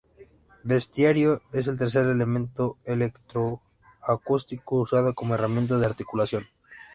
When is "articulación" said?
5.85-6.47